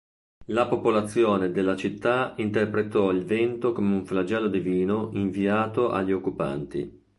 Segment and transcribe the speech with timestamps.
[0.45, 7.05] La popolazione della città interpretò il vento come un flagello divino inviato agli occupanti.